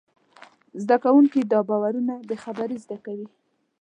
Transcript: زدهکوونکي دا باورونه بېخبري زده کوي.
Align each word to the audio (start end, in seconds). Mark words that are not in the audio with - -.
زدهکوونکي 0.81 1.41
دا 1.51 1.59
باورونه 1.69 2.13
بېخبري 2.29 2.77
زده 2.83 2.97
کوي. 3.05 3.27